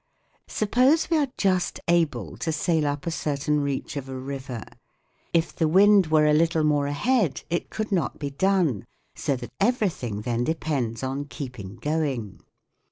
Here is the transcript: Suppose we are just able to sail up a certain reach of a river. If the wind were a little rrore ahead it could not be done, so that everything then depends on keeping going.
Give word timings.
Suppose 0.47 1.11
we 1.11 1.17
are 1.17 1.27
just 1.37 1.79
able 1.87 2.35
to 2.37 2.51
sail 2.51 2.87
up 2.87 3.05
a 3.05 3.11
certain 3.11 3.59
reach 3.59 3.95
of 3.95 4.09
a 4.09 4.17
river. 4.17 4.63
If 5.31 5.55
the 5.55 5.67
wind 5.67 6.07
were 6.07 6.25
a 6.25 6.33
little 6.33 6.63
rrore 6.63 6.87
ahead 6.89 7.43
it 7.51 7.69
could 7.69 7.91
not 7.91 8.17
be 8.17 8.31
done, 8.31 8.87
so 9.13 9.35
that 9.35 9.53
everything 9.59 10.21
then 10.21 10.43
depends 10.43 11.03
on 11.03 11.25
keeping 11.25 11.75
going. 11.75 12.39